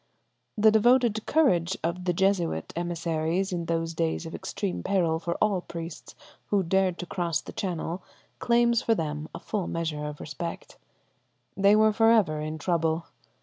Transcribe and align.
The 0.57 0.71
devoted 0.71 1.27
courage 1.27 1.77
of 1.83 2.05
the 2.05 2.11
Jesuit 2.11 2.73
emissaries 2.75 3.53
in 3.53 3.65
those 3.65 3.93
days 3.93 4.25
of 4.25 4.33
extreme 4.33 4.81
peril 4.81 5.19
for 5.19 5.35
all 5.35 5.61
priests 5.61 6.15
who 6.47 6.63
dared 6.63 6.97
to 6.97 7.05
cross 7.05 7.39
the 7.39 7.53
channel 7.53 8.01
claims 8.39 8.81
for 8.81 8.95
them 8.95 9.29
a 9.35 9.39
full 9.39 9.67
measure 9.67 10.05
of 10.05 10.19
respect. 10.19 10.77
They 11.55 11.75
were 11.75 11.93
for 11.93 12.09
ever 12.09 12.41
in 12.41 12.57
trouble. 12.57 13.05